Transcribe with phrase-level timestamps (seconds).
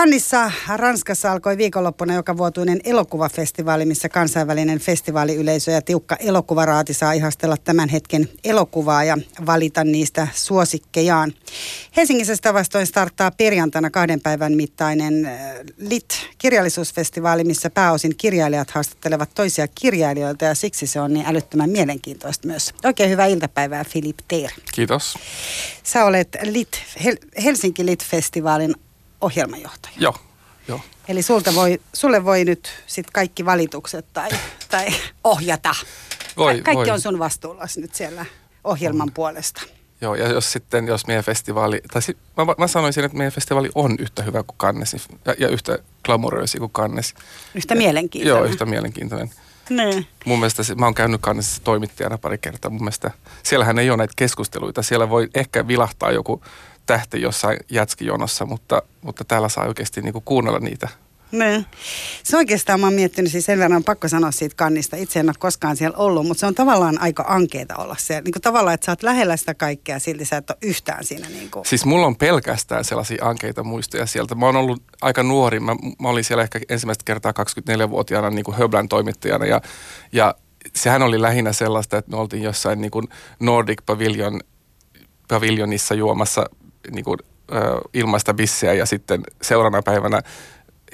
[0.00, 7.56] Kannissa Ranskassa alkoi viikonloppuna joka vuotuinen elokuvafestivaali, missä kansainvälinen festivaaliyleisö ja tiukka elokuvaraati saa ihastella
[7.56, 11.32] tämän hetken elokuvaa ja valita niistä suosikkejaan.
[11.96, 15.40] Helsingissä sitä vastoin starttaa perjantaina kahden päivän mittainen äh,
[15.78, 22.74] LIT-kirjallisuusfestivaali, missä pääosin kirjailijat haastattelevat toisia kirjailijoita ja siksi se on niin älyttömän mielenkiintoista myös.
[22.84, 24.50] Oikein hyvää iltapäivää Filip Teer.
[24.74, 25.14] Kiitos.
[25.82, 26.82] Sä olet Lit,
[27.44, 28.74] Helsinki Lit-festivaalin
[29.20, 29.94] ohjelmajohtaja.
[29.98, 30.14] Joo,
[30.68, 30.80] joo.
[31.08, 34.28] Eli sulta voi, sulle voi nyt sit kaikki valitukset tai,
[34.70, 34.86] tai
[35.24, 35.74] ohjata.
[36.36, 36.90] Voi, Ka- kaikki voi.
[36.90, 38.26] on sun vastuulla nyt siellä
[38.64, 39.12] ohjelman On.
[39.12, 39.62] puolesta.
[40.00, 43.70] Joo, ja jos sitten, jos meidän festivaali, tai sit, mä, mä sanoisin, että meidän festivaali
[43.74, 47.14] on yhtä hyvä kuin Cannes ja, ja yhtä glamouroisi kuin Cannes.
[47.54, 48.40] Yhtä mielenkiintoinen.
[48.42, 49.30] Joo, yhtä mielenkiintoinen.
[49.70, 50.06] Niin.
[50.24, 53.10] Mun mielestä, mä oon käynyt Cannesissa toimittajana pari kertaa, mun mielestä
[53.42, 54.82] siellähän ei ole näitä keskusteluita.
[54.82, 56.42] Siellä voi ehkä vilahtaa joku
[56.90, 60.88] tähti jossain jätskijonossa, mutta, mutta täällä saa oikeasti niinku kuunnella niitä.
[61.32, 61.66] Niin.
[62.22, 64.96] Se oikeastaan mä oon miettinyt, siis sen verran on pakko sanoa siitä kannista.
[64.96, 68.22] Itse en ole koskaan siellä ollut, mutta se on tavallaan aika ankeeta olla siellä.
[68.22, 71.28] Niin kuin tavallaan, että sä oot lähellä sitä kaikkea, silti sä et ole yhtään siinä.
[71.28, 71.66] Niin kuin.
[71.66, 74.34] Siis mulla on pelkästään sellaisia ankeita muistoja sieltä.
[74.34, 75.60] Mä oon ollut aika nuori.
[75.60, 79.60] Mä, mä olin siellä ehkä ensimmäistä kertaa 24-vuotiaana niin kuin Höblän toimittajana ja,
[80.12, 80.34] ja
[80.74, 83.08] sehän oli lähinnä sellaista, että me oltiin jossain niin kuin
[83.40, 84.40] Nordic Pavilion,
[85.28, 86.46] Pavilionissa juomassa
[86.90, 87.18] niin kuin,
[87.94, 90.20] ilmaista bissiä ja sitten seuraavana päivänä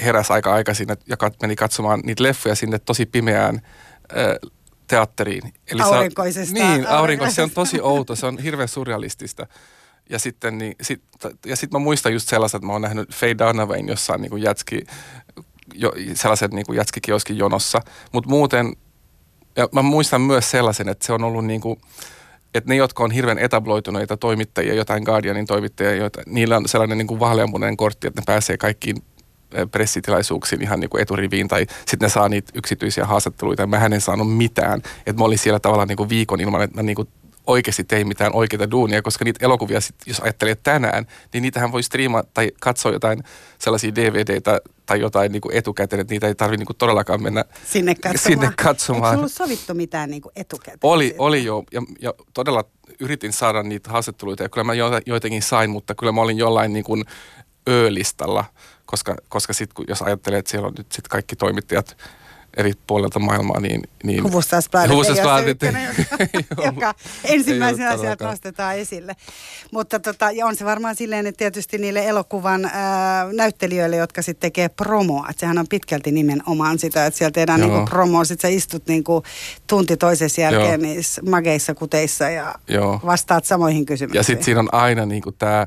[0.02, 3.60] heräsi aika aikaisin ja kat, meni katsomaan niitä leffoja sinne tosi pimeään
[4.86, 5.42] teatteriin.
[5.88, 6.84] on- Aurinkoisesta- Niin, aurinko.
[6.86, 7.54] Se on aurinkoisesta.
[7.54, 9.46] tosi outo, se on hirveän surrealistista.
[10.10, 11.02] Ja sitten, niin, sit,
[11.46, 14.42] ja sit mä muistan just sellaiset, että mä oon nähnyt Faye Dunawayn jossain niin kuin
[14.42, 14.84] jätski,
[15.74, 17.80] jo, sellaiset niin kuin jätskikioskin jonossa.
[18.12, 18.76] Mutta muuten,
[19.56, 21.80] ja mä muistan myös sellaisen, että se on ollut niin kuin,
[22.56, 27.06] että ne, jotka on hirveän etabloituneita toimittajia, jotain Guardianin toimittajia, joita, niillä on sellainen niin
[27.06, 28.96] kuin vaaleanpunainen kortti, että ne pääsee kaikkiin
[29.54, 33.86] eh, pressitilaisuuksiin ihan niin kuin eturiviin tai sitten ne saa niitä yksityisiä haastatteluita ja mä
[33.86, 34.82] en saanut mitään.
[35.06, 37.08] Että mä olin siellä tavallaan niin kuin viikon ilman, että mä niin kuin
[37.46, 41.82] oikeasti tein mitään oikeita duunia, koska niitä elokuvia, sit, jos ajattelee tänään, niin niitähän voi
[41.82, 43.22] striimaa tai katsoa jotain
[43.58, 47.94] sellaisia DVDtä tai jotain niin kuin etukäteen, että niitä ei tarvitse niin todellakaan mennä Sinne
[47.94, 48.18] katsomaan.
[48.26, 49.16] Sinne katsomaan.
[49.16, 50.78] Eikö sovittu mitään niin kuin etukäteen?
[50.82, 51.22] Oli, siitä?
[51.22, 52.64] oli jo, ja, ja todella
[53.00, 56.72] yritin saada niitä haastatteluita, ja kyllä mä joita- joitakin sain, mutta kyllä mä olin jollain
[56.72, 57.04] niin kuin
[57.68, 58.44] ö-listalla,
[58.86, 61.96] koska, koska sit, kun, jos ajattelee, että siellä on nyt sit kaikki toimittajat
[62.56, 63.82] eri puolilta maailmaa, niin...
[64.04, 65.04] niin Hufvudstadsbladet ei ole
[65.44, 65.88] se ykkönen,
[66.50, 66.94] joka, joka
[67.24, 69.16] ensimmäisenä sieltä nostetaan esille.
[69.72, 74.40] Mutta tota, ja on se varmaan silleen, että tietysti niille elokuvan ää, näyttelijöille, jotka sitten
[74.40, 77.68] tekee promoa, että sehän on pitkälti nimenomaan sitä, että siellä tehdään Joo.
[77.68, 79.22] niinku promoa, sitten sä istut niinku
[79.66, 80.94] tunti toisessa jälkeen Joo.
[80.94, 83.00] niissä mageissa kuteissa ja Joo.
[83.06, 84.18] vastaat samoihin kysymyksiin.
[84.18, 85.66] Ja sitten siinä on aina niinku tämä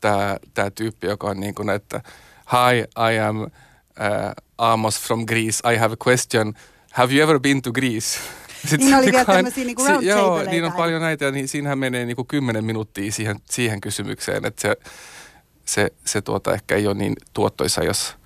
[0.00, 2.00] tää, tää tyyppi, joka on niinku, että
[2.52, 2.78] Hi,
[3.12, 3.46] I am
[3.98, 5.72] uh, Amos from Greece.
[5.74, 6.54] I have a question.
[6.92, 8.18] Have you ever been to Greece?
[8.66, 11.78] Sitten Niin oli vielä tämmöisiä niinku si- Joo, niin on paljon näitä ja niin siinähän
[11.78, 14.76] menee niinku kymmenen minuuttia siihen, siihen kysymykseen, että se,
[15.64, 18.16] se, se tuota ehkä ei ole niin tuottoisa, jos,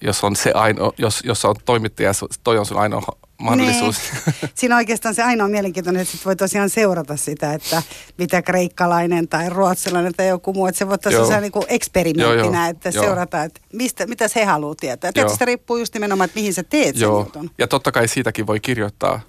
[0.00, 2.12] jos on se ainoa, jos, jos on toimittaja,
[2.44, 3.02] toi on sun ainoa
[3.44, 3.96] mahdollisuus.
[4.12, 4.50] Niin.
[4.54, 7.82] Siinä oikeastaan se ainoa mielenkiintoinen, että sit voi tosiaan seurata sitä, että
[8.18, 12.68] mitä kreikkalainen tai ruotsalainen tai joku muu, että se voi tosiaan niin eksperimenttinä, Joo, joo.
[12.70, 13.04] että Joo.
[13.04, 15.12] seurata, että mistä, mitä he haluaa tietää.
[15.12, 17.50] Tietysti se riippuu just nimenomaan, että mihin sä teet sen Joo, jutun.
[17.58, 19.20] ja totta kai siitäkin voi kirjoittaa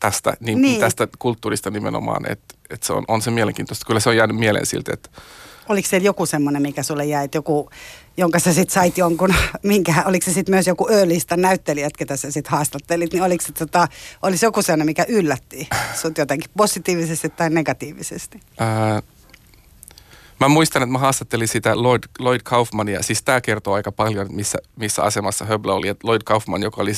[0.00, 0.80] tästä, niin, Niin.
[0.80, 3.86] tästä kulttuurista nimenomaan, että, että se on, on se mielenkiintoista.
[3.86, 5.10] Kyllä se on jäänyt mieleen siltä, että
[5.68, 7.70] Oliko siellä joku semmoinen, mikä sulle jäi, että joku,
[8.16, 12.30] jonka sä sit sait jonkun, minkä, oliko se sitten myös joku Ö-listan näyttelijät, ketä sä
[12.30, 13.88] sit haastattelit, niin oliko se tota,
[14.22, 18.40] olisi joku sellainen, mikä yllätti sut jotenkin positiivisesti tai negatiivisesti?
[18.58, 19.02] ää,
[20.40, 24.58] mä muistan, että mä haastattelin sitä Lloyd, Lloyd Kaufmania, siis tämä kertoo aika paljon, missä,
[24.76, 26.92] missä asemassa Höblä oli, että Lloyd Kaufman, joka, oli,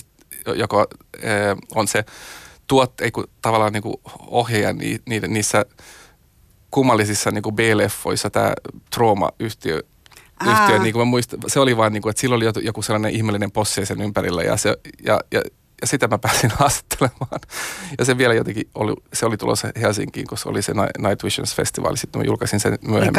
[0.54, 0.86] joka
[1.24, 2.04] ää, on se
[2.66, 3.96] tuot, ei kun, tavallaan niin kuin
[4.26, 5.64] ohjaaja ni, niiden, niissä
[6.70, 8.52] kummallisissa niin B-leffoissa, tämä
[8.90, 9.82] Trauma-yhtiö,
[10.62, 13.12] Yhtiö, niin kuin mä muistan, se oli vaan niin kuin, että sillä oli joku- sellainen
[13.12, 15.42] ihmeellinen posse sen ympärillä ja, se, ja, ja,
[15.80, 17.40] ja sitä mä pääsin haastattelemaan.
[17.98, 21.24] Ja se vielä jotenkin oli, se oli tulossa Helsinkiin, kun se oli se Ni- Night
[21.24, 23.12] Visions festivaali, sitten mä julkaisin sen myöhemmin.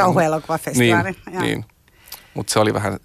[0.79, 1.41] Niin, joo.
[1.43, 1.65] niin.
[2.33, 2.99] mutta se oli vähän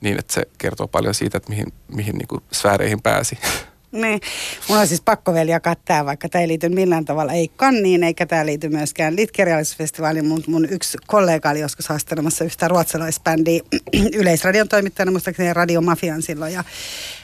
[0.00, 3.38] niin, että se kertoo paljon siitä, että mihin, mihin niin kuin sfääreihin pääsi.
[3.92, 4.20] Niin.
[4.68, 8.02] Mun on siis pakko vielä jakaa tämä, vaikka tämä ei liity millään tavalla ei kanniin,
[8.02, 10.26] eikä tämä liity myöskään Litkirjallisuusfestivaaliin.
[10.26, 13.62] Mun, mun yksi kollega oli joskus haastelemassa yhtä ruotsalaisbändiä
[14.20, 16.52] Yleisradion toimittajana, muistaakseni Radio Mafian silloin.
[16.52, 16.64] Ja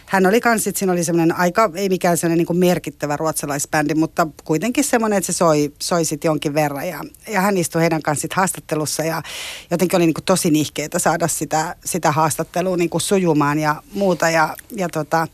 [0.06, 4.84] hän oli kans, siinä oli semmoinen aika, ei mikään semmoinen niin merkittävä ruotsalaisbändi, mutta kuitenkin
[4.84, 6.88] semmoinen, että se soi, soi sit jonkin verran.
[6.88, 9.22] Ja, ja hän istui heidän kanssa haastattelussa ja
[9.70, 14.30] jotenkin oli niin kuin tosi nihkeetä saada sitä, sitä haastattelua niin kuin sujumaan ja muuta.
[14.30, 15.28] Ja, ja tota,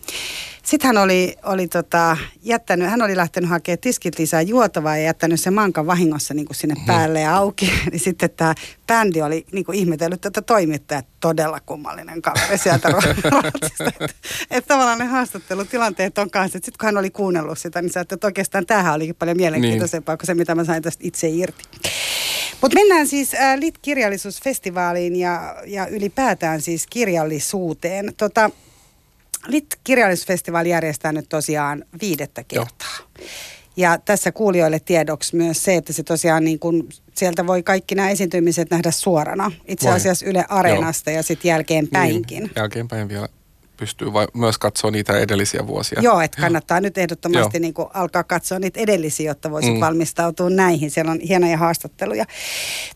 [0.62, 5.40] sitten hän oli, oli tota, jättänyt, hän oli lähtenyt hakemaan tiskit lisää juotavaa ja jättänyt
[5.40, 6.86] sen mankan vahingossa niin kuin sinne mm.
[6.86, 7.72] päälle ja auki.
[7.92, 8.54] Niin sitten tämä
[8.86, 12.88] bändi oli niin kuin ihmetellyt tätä toimittajaa, todella kummallinen kaveri sieltä
[13.30, 13.84] Ruotsista.
[13.84, 14.08] Että,
[14.50, 18.26] että tavallaan ne haastattelutilanteet on kanssa, sitten kun hän oli kuunnellut sitä, niin sä että
[18.26, 20.18] oikeastaan tämähän olikin paljon mielenkiintoisempaa niin.
[20.18, 21.64] kuin se, mitä mä sain tästä itse irti.
[22.60, 28.12] Mutta mennään siis äh, Lit-kirjallisuusfestivaaliin ja, ja ylipäätään siis kirjallisuuteen.
[28.16, 28.50] Tota,
[29.46, 32.88] Lit-kirjallisuusfestivaali järjestää nyt tosiaan viidettä kertaa.
[33.18, 33.28] Joo.
[33.76, 38.10] Ja tässä kuulijoille tiedoksi myös se, että se tosiaan niin kuin, sieltä voi kaikki nämä
[38.10, 39.52] esiintymiset nähdä suorana.
[39.68, 39.96] Itse voi.
[39.96, 41.16] asiassa Yle Areenasta Joo.
[41.16, 42.42] ja sitten jälkeenpäinkin.
[42.42, 43.28] Niin, jälkeenpäin vielä
[43.76, 46.00] pystyy vai myös katsoa niitä edellisiä vuosia.
[46.02, 46.82] Joo, että kannattaa Joo.
[46.82, 49.80] nyt ehdottomasti niin kuin alkaa katsoa niitä edellisiä, jotta voisit mm.
[49.80, 50.90] valmistautua näihin.
[50.90, 52.24] Siellä on hienoja haastatteluja.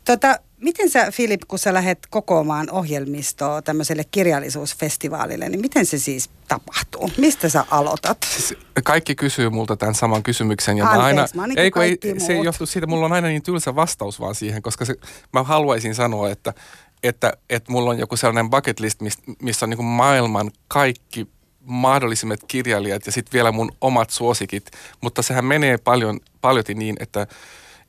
[0.05, 6.31] Tota, Miten sä, Filip, kun sä lähdet kokoamaan ohjelmistoa tämmöiselle kirjallisuusfestivaalille, niin miten se siis
[6.49, 7.11] tapahtuu?
[7.19, 8.19] Mistä sä aloitat?
[8.37, 8.55] Siis
[8.85, 10.79] kaikki kysyy multa tämän saman kysymyksen.
[10.79, 13.43] Ja Anteeksi, mä aina, mä ei, ei, se ei johtu siitä, mulla on aina niin
[13.43, 14.95] tylsä vastaus vaan siihen, koska se,
[15.33, 16.55] mä haluaisin sanoa, että,
[17.03, 19.01] että, että mulla on joku sellainen bucket list,
[19.43, 21.29] missä on niin maailman kaikki
[21.61, 24.71] mahdollisimmat kirjailijat ja sitten vielä mun omat suosikit.
[25.01, 27.27] Mutta sehän menee paljon, paljon niin, että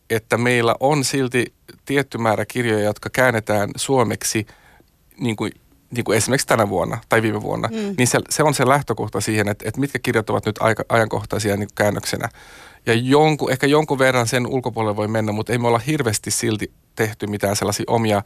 [0.10, 1.54] että meillä on silti
[1.86, 4.48] tietty määrä kirjoja, jotka käännetään suomeksi
[5.20, 5.52] niin kuin,
[5.92, 7.96] niin kuin esimerkiksi tänä vuonna tai viime vuonna, mm.
[7.98, 11.58] niin se, se on se lähtökohta siihen, että, että mitkä kirjat ovat nyt aika, ajankohtaisia
[11.58, 12.30] niin käännöksenä.
[12.86, 16.72] Ja jonku, ehkä jonkun verran sen ulkopuolelle voi mennä, mutta ei me olla hirveästi silti
[16.96, 18.24] tehty mitään sellaisia omia,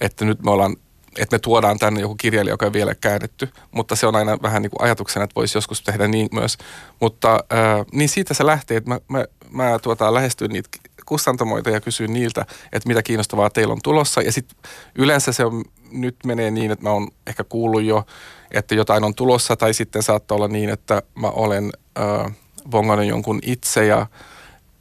[0.00, 0.76] että nyt me ollaan
[1.18, 4.62] että me tuodaan tänne joku kirjailija, joka ei vielä käännetty, mutta se on aina vähän
[4.62, 6.58] niin kuin ajatuksena, että voisi joskus tehdä niin myös.
[7.00, 10.68] Mutta äh, niin siitä se lähtee, että mä, mä, mä tuota, lähestyn niitä
[11.10, 14.22] kustantamoita ja kysyn niiltä, että mitä kiinnostavaa teillä on tulossa.
[14.22, 14.58] Ja sitten
[14.94, 18.06] yleensä se on, nyt menee niin, että mä oon ehkä kuullut jo,
[18.50, 22.32] että jotain on tulossa, tai sitten saattaa olla niin, että mä olen äh,
[22.72, 24.06] vongannut jonkun itse ja,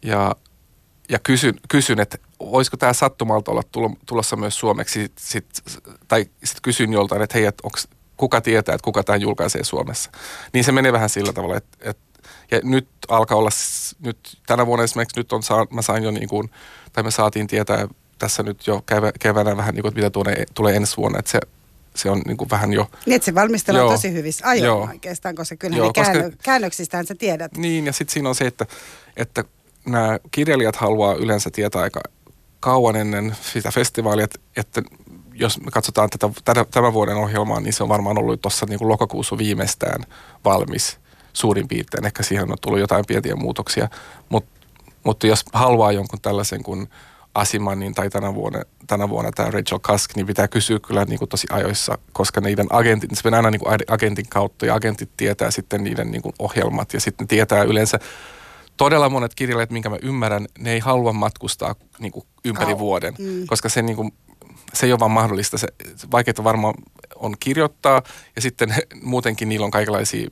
[0.02, 0.36] ja,
[1.10, 3.64] ja kysyn, kysyn, että voisiko tämä sattumalta olla
[4.06, 7.88] tulossa myös suomeksi, sit, sit, tai sitten kysyn joltain, että hei, että onks,
[8.18, 10.12] kuka tietää, että kuka tämän julkaisee Suomessa.
[10.54, 12.09] Niin se menee vähän sillä tavalla, että, että
[12.51, 13.50] ja nyt alkaa olla,
[14.00, 16.50] nyt tänä vuonna esimerkiksi nyt on, mä sain jo niin kuin,
[16.94, 17.88] tai me saatiin tietää
[18.19, 18.84] tässä nyt jo
[19.19, 21.40] keväänä vähän niin kuin, mitä tuonne, tulee ensi vuonna, että se
[21.96, 22.90] se on niin kuin vähän jo...
[23.06, 24.90] Niin, että se valmistelu on tosi hyvissä ajoin joo.
[24.92, 27.57] oikeastaan, koska kyllähän joo, ne käännö, koska, käännöksistään sä tiedät.
[27.57, 28.66] Niin, ja sitten siinä on se, että,
[29.18, 29.44] että
[29.86, 32.02] nämä kirjailijat haluaa yleensä tietää aika
[32.60, 34.81] kauan ennen sitä festivaalia, että, että
[35.34, 38.90] jos me katsotaan tätä, tätä, tämän vuoden ohjelmaa, niin se on varmaan ollut tuossa niin
[38.90, 40.04] lokakuussa viimeistään
[40.45, 40.98] valmis
[41.34, 42.06] suurin piirtein.
[42.06, 43.88] Ehkä siihen on tullut jotain pieniä muutoksia,
[44.30, 44.46] Mut,
[45.04, 46.90] mutta jos haluaa jonkun tällaisen kuin
[47.36, 51.30] Asimanin tai tänä vuonna, tänä vuonna tämä Rachel Kask, niin pitää kysyä kyllä niin kuin
[51.30, 55.84] tosi ajoissa, koska niiden agentit, se aina niin kuin agentin kautta ja agentit tietää sitten
[55.84, 58.00] niiden niin kuin ohjelmat ja sitten tietää yleensä
[58.78, 62.80] todella monet kirjailijat, minkä mä ymmärrän, ne ei halua matkustaa niin kuin ympäri Kau.
[62.80, 63.48] vuoden, mm.
[63.48, 64.14] koska se, niin kuin,
[64.74, 65.58] se ei ole vaan mahdollista.
[65.58, 65.68] Se,
[66.12, 66.74] vaikeaa varmaan
[67.16, 68.02] on kirjoittaa
[68.36, 70.30] ja sitten muutenkin niillä on kaikenlaisia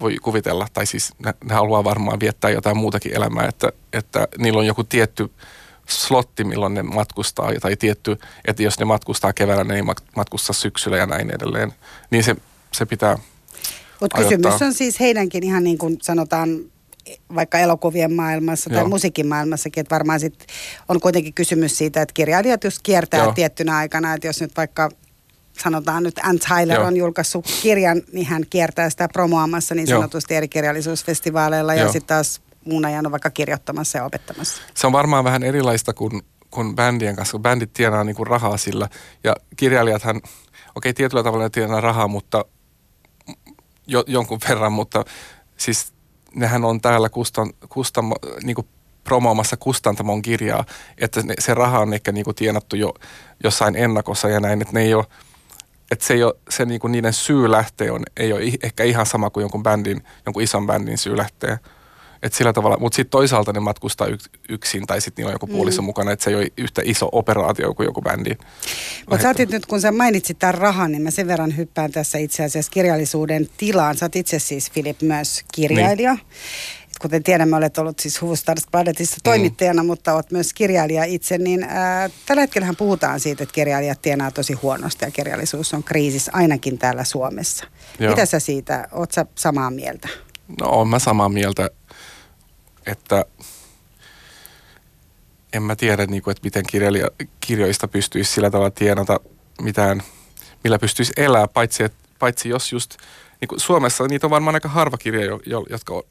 [0.00, 4.58] voi kuvitella, tai siis ne, ne haluaa varmaan viettää jotain muutakin elämää, että, että niillä
[4.58, 5.30] on joku tietty
[5.88, 9.82] slotti, milloin ne matkustaa, tai tietty, että jos ne matkustaa keväällä, ne ei
[10.16, 11.72] matkusta syksyllä ja näin edelleen.
[12.10, 12.36] Niin se,
[12.72, 13.18] se pitää
[14.00, 16.60] Mutta kysymys on siis heidänkin ihan niin kuin sanotaan
[17.34, 18.88] vaikka elokuvien maailmassa tai Joo.
[18.88, 20.46] musiikin maailmassakin, että varmaan sit
[20.88, 23.32] on kuitenkin kysymys siitä, että kirjailijat just kiertää Joo.
[23.32, 24.90] tiettynä aikana, että jos nyt vaikka
[25.62, 26.86] sanotaan nyt Ann Tyler Joo.
[26.86, 30.38] on julkaissut kirjan, niin hän kiertää sitä promoamassa niin sanotusti Joo.
[30.38, 34.62] eri kirjallisuusfestivaaleilla ja sitten taas muun ajan on vaikka kirjoittamassa ja opettamassa.
[34.74, 38.56] Se on varmaan vähän erilaista kuin, kuin bändien kanssa, kun bändit tienaa niin kuin rahaa
[38.56, 38.88] sillä
[39.24, 40.30] ja kirjailijathan, okei
[40.76, 42.44] okay, tietyllä tavalla ne tienaa rahaa, mutta
[43.86, 45.04] jo, jonkun verran, mutta
[45.56, 45.92] siis
[46.34, 48.04] nehän on täällä kustan, kustan,
[48.42, 48.66] niin kuin
[49.04, 50.64] promoamassa kustantamon kirjaa,
[50.98, 52.94] että ne, se raha on ehkä niin kuin tienattu jo
[53.44, 55.04] jossain ennakossa ja näin, että ne ei ole
[55.90, 59.30] että se, ei ole, se niinku niiden syy lähtee on, ei ole ehkä ihan sama
[59.30, 61.58] kuin jonkun bändin, jonkun ison bändin syy lähtee.
[62.22, 65.46] Et sillä tavalla, mutta sitten toisaalta ne matkustaa yk, yksin tai sitten niillä on joku
[65.46, 65.86] puoliso mm.
[65.86, 68.30] mukana, että se ei ole yhtä iso operaatio kuin joku bändi.
[69.10, 72.44] Mutta sä nyt, kun sä mainitsit tämän rahan, niin mä sen verran hyppään tässä itse
[72.44, 73.96] asiassa kirjallisuuden tilaan.
[73.96, 76.14] Sä oot itse siis, Filip, myös kirjailija.
[76.14, 76.26] Niin
[77.02, 79.22] kuten tiedämme, olet ollut siis Hufvudstadsbladetissa mm.
[79.24, 79.86] toimittajana, mm.
[79.86, 84.52] mutta olet myös kirjailija itse, niin ää, tällä hetkellähän puhutaan siitä, että kirjailijat tienaa tosi
[84.52, 87.64] huonosti ja kirjallisuus on kriisissä ainakin täällä Suomessa.
[87.98, 88.10] Joo.
[88.10, 90.08] Mitä sä siitä, oot sä samaa mieltä?
[90.60, 91.70] No on mä samaa mieltä,
[92.86, 93.24] että
[95.52, 97.08] en mä tiedä, niin kuin, että miten kirjailija,
[97.40, 99.20] kirjoista pystyisi sillä tavalla tienata
[99.62, 100.02] mitään,
[100.64, 102.96] millä pystyisi elää, paitsi, että, paitsi jos just,
[103.40, 105.22] niin kuin Suomessa niitä on varmaan aika harva kirja,
[105.70, 106.02] jotka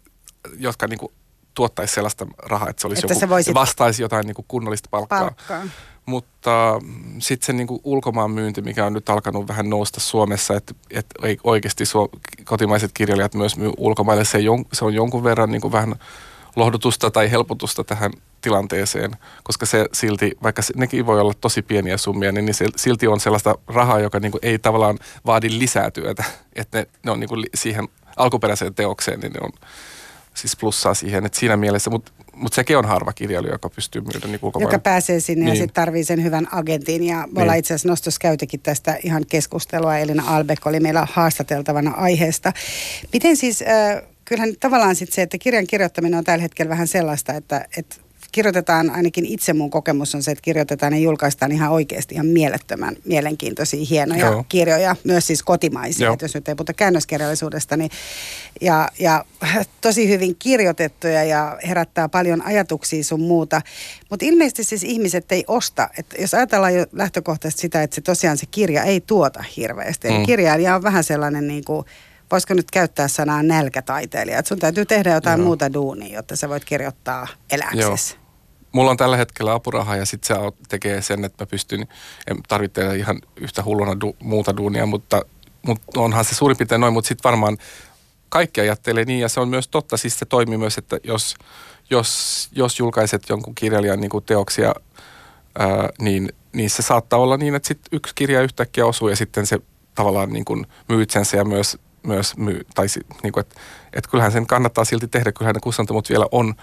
[0.58, 1.12] jotka niin kuin
[1.53, 3.53] tuottaisi sellaista rahaa, että se olisi että joku, se voisit...
[3.53, 5.20] vastaisi jotain niin kuin kunnollista palkkaa.
[5.20, 5.63] palkkaa.
[6.06, 10.56] Mutta mm, sitten se niin kuin ulkomaan myynti, mikä on nyt alkanut vähän nousta Suomessa,
[10.56, 12.10] että, että oikeasti suo,
[12.46, 15.96] kotimaiset kirjailijat myös myy ulkomaille, se, jon, se on jonkun verran niin kuin vähän
[16.56, 19.12] lohdutusta tai helpotusta tähän tilanteeseen,
[19.44, 23.20] koska se silti, vaikka nekin voi olla tosi pieniä summia, niin, niin se silti on
[23.20, 26.24] sellaista rahaa, joka niin kuin ei tavallaan vaadi lisää työtä,
[26.56, 27.88] että ne, ne on niin kuin siihen
[28.18, 29.51] alkuperäiseen teokseen, niin ne on
[30.39, 34.27] siis plussaa siihen, että siinä mielessä, mutta mut sekin on harva kirjailija, joka pystyy myydä
[34.27, 35.55] niin Joka pääsee sinne niin.
[35.55, 37.03] ja sitten tarvii sen hyvän agentin.
[37.03, 37.41] Ja me niin.
[37.41, 39.98] ollaan itse asiassa nostossa käytäkin tästä ihan keskustelua.
[39.98, 42.53] Elina Albeck oli meillä haastateltavana aiheesta.
[43.13, 47.34] Miten siis, äh, kyllähän tavallaan sitten se, että kirjan kirjoittaminen on tällä hetkellä vähän sellaista,
[47.34, 47.96] että, että
[48.31, 52.95] kirjoitetaan, ainakin itse mun kokemus on se, että kirjoitetaan ja julkaistaan ihan oikeasti ihan mielettömän
[53.05, 54.45] mielenkiintoisia, hienoja Joo.
[54.50, 56.13] kirjoja, myös siis kotimaisia, Joo.
[56.13, 57.91] että jos nyt ei puhuta käännöskirjallisuudesta, niin
[58.62, 59.25] ja, ja
[59.81, 63.62] tosi hyvin kirjoitettuja ja herättää paljon ajatuksia sun muuta.
[64.09, 68.38] Mutta ilmeisesti siis ihmiset ei osta, että jos ajatellaan jo lähtökohtaisesti sitä, että se tosiaan
[68.38, 70.09] se kirja ei tuota hirveästi.
[70.09, 70.25] Mm.
[70.25, 71.86] Kirjailija on vähän sellainen niin kuin,
[72.31, 75.45] voisiko nyt käyttää sanaa nälkätaiteilija, että sun täytyy tehdä jotain Joo.
[75.45, 78.19] muuta duunia, jotta sä voit kirjoittaa eläksesi
[78.72, 81.88] mulla on tällä hetkellä apuraha ja sitten se tekee sen, että mä pystyn,
[82.28, 85.22] en tarvitse ihan yhtä hulluna du, muuta duunia, mutta,
[85.62, 87.58] mutta onhan se suurin piirtein noin, mutta sitten varmaan
[88.30, 91.36] kaikki ajattelee niin ja se on myös totta, siis se toimii myös, että jos,
[91.90, 94.74] jos, jos julkaiset jonkun kirjailijan niin teoksia,
[95.60, 99.46] ää, niin, niin se saattaa olla niin, että sit yksi kirja yhtäkkiä osuu ja sitten
[99.46, 99.60] se
[99.96, 102.88] tavallaan niin kuin myyt sen ja myös, myös myy, tai
[103.24, 103.60] niin kuin, että,
[103.94, 106.56] että kyllähän sen kannattaa silti tehdä, kyllähän ne kustantamot vielä on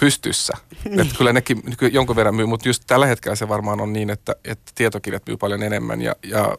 [0.00, 0.52] pystyssä.
[0.84, 1.00] Niin.
[1.00, 4.36] Että kyllä nekin jonkun verran myy, mutta just tällä hetkellä se varmaan on niin, että,
[4.44, 6.58] että tietokirjat myy paljon enemmän ja, ja,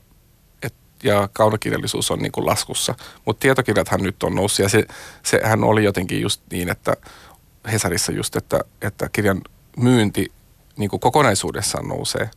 [0.62, 2.96] et, ja kaunokirjallisuus on niin kuin laskussa.
[3.26, 4.86] Mutta tietokirjathan nyt on noussut ja se,
[5.24, 6.98] sehän oli jotenkin just niin, että
[7.72, 9.42] Hesarissa just, että, että kirjan
[9.78, 10.32] myynti
[10.78, 12.30] niin kuin kokonaisuudessaan nousee.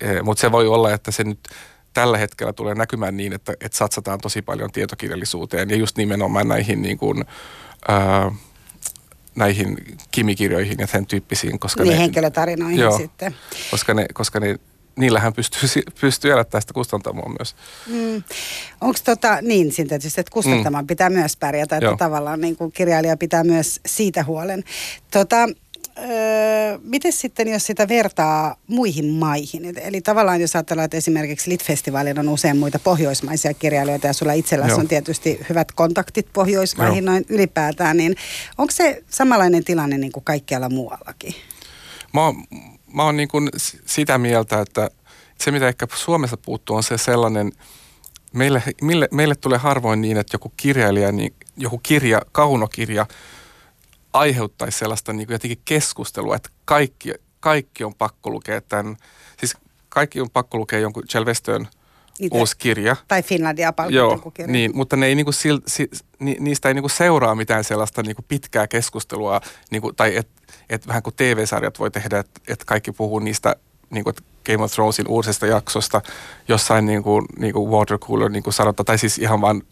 [0.00, 1.38] E, mutta se voi olla, että se nyt
[1.94, 6.82] tällä hetkellä tulee näkymään niin, että, että satsataan tosi paljon tietokirjallisuuteen ja just nimenomaan näihin
[6.82, 7.24] niin kuin,
[7.88, 8.32] ää,
[9.36, 9.76] näihin
[10.10, 11.58] kimikirjoihin ja sen tyyppisiin.
[11.58, 13.34] Koska niin, ne, henkilötarinoihin joo, sitten.
[13.70, 14.56] Koska, ne, koska ne,
[14.96, 17.56] niillähän pystyy, pystyy elättämään sitä kustantamoa myös.
[17.86, 18.22] Mm.
[18.80, 20.86] Onko tota, niin, siinä tietysti, että kustantamaan mm.
[20.86, 21.96] pitää myös pärjätä, että joo.
[21.96, 24.64] tavallaan niin kuin kirjailija pitää myös siitä huolen.
[25.10, 25.48] Tota,
[25.98, 29.78] öö, miten sitten, jos sitä vertaa muihin maihin?
[29.78, 34.74] Eli tavallaan jos ajatellaan, että esimerkiksi Lit-festivaalilla on usein muita pohjoismaisia kirjailijoita ja sulla itselläsi
[34.74, 37.12] on tietysti hyvät kontaktit Pohjoismaihin Joo.
[37.12, 38.16] noin ylipäätään, niin
[38.58, 41.34] onko se samanlainen tilanne niin kuin kaikkialla muuallakin?
[42.14, 42.44] Mä oon,
[42.94, 43.48] mä oon niin kuin
[43.86, 44.90] sitä mieltä, että
[45.38, 47.52] se mitä ehkä Suomessa puuttuu on se sellainen,
[48.32, 53.06] meille, meille, meille tulee harvoin niin, että joku kirjailija, niin joku kirja, kaunokirja–
[54.12, 58.96] aiheuttaisi sellaista niin kuin jotenkin keskustelua, että kaikki, kaikki on pakko lukea tämän,
[59.38, 59.56] siis
[59.88, 61.68] kaikki on pakko lukea jonkun Chelvestön
[62.30, 62.96] uusi kirja.
[63.08, 64.52] Tai Finlandia Joo, kirja.
[64.52, 68.24] niin, mutta ne ei niinku sil, si, ni, niistä ei niinku seuraa mitään sellaista niinku
[68.28, 69.40] pitkää keskustelua,
[69.70, 73.56] niinku, tai että et vähän kuin TV-sarjat voi tehdä, että et kaikki puhuu niistä
[73.90, 74.12] niinku,
[74.46, 76.00] Game of Thronesin uudesta jaksosta
[76.48, 79.62] jossain niinku, niinku watercooler niinku sanotaan, tai siis ihan vaan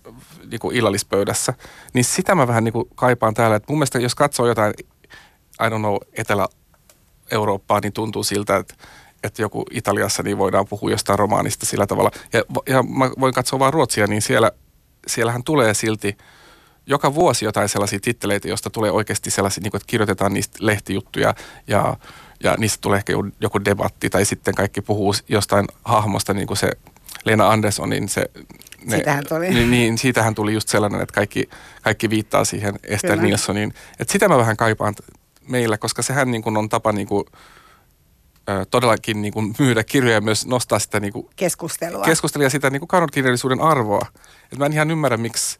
[0.50, 1.54] niin illallispöydässä,
[1.94, 3.56] niin sitä mä vähän niin kuin kaipaan täällä.
[3.56, 4.74] Et mun mielestä jos katsoo jotain,
[5.60, 8.74] I don't know, Etelä-Eurooppaa, niin tuntuu siltä, että
[9.24, 12.10] että joku Italiassa niin voidaan puhua jostain romaanista sillä tavalla.
[12.32, 14.52] Ja, ja mä voin katsoa vaan Ruotsia, niin siellä,
[15.06, 16.16] siellähän tulee silti
[16.86, 21.34] joka vuosi jotain sellaisia titteleitä, joista tulee oikeasti sellaisia, niin kuin, että kirjoitetaan niistä lehtijuttuja
[21.66, 21.96] ja,
[22.42, 26.70] ja niistä tulee ehkä joku debatti tai sitten kaikki puhuu jostain hahmosta, niin kuin se
[27.24, 28.30] Lena Anderssonin se
[28.84, 29.50] ne, siitähän tuli.
[29.50, 31.48] Niin, niin, siitähän tuli just sellainen, että kaikki,
[31.82, 33.22] kaikki viittaa siihen Esther Kyllä.
[33.22, 33.74] Nilssoniin.
[33.98, 34.94] Että sitä mä vähän kaipaan
[35.48, 37.24] meillä, koska sehän niin kuin on tapa niin kuin,
[38.70, 42.04] todellakin niin kuin myydä kirjoja ja myös nostaa sitä niin kuin keskustelua.
[42.04, 44.06] keskustelua ja sitä niin kuin arvoa.
[44.52, 45.58] Et mä en ihan ymmärrä, miksi,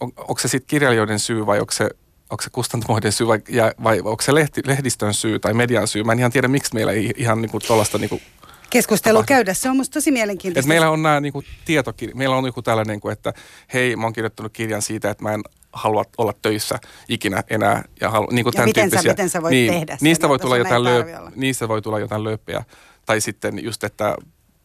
[0.00, 1.90] on, onko se sitten kirjailijoiden syy vai onko se,
[2.30, 6.04] onko se kustantamoiden syy vai, ja, vai onko se lehti, lehdistön syy tai median syy.
[6.04, 8.22] Mä en ihan tiedä, miksi meillä ei ihan niin tuollaista niin
[8.70, 9.54] keskustelu käydä.
[9.54, 10.66] Se on musta tosi mielenkiintoista.
[10.66, 11.32] Et meillä on nämä niin
[11.64, 13.32] tietokirja, meillä on joku tällainen, niin kuin, että
[13.74, 17.84] hei, mä oon kirjoittanut kirjan siitä, että mä en halua olla töissä ikinä enää.
[18.00, 20.38] Ja, halu, niin kuin ja miten, sä, miten sä voit niin, tehdä sen, niistä voi,
[20.38, 22.64] tulla jotain lööp, niistä voi tulla jotain lööppejä.
[23.06, 24.16] Tai sitten just, että,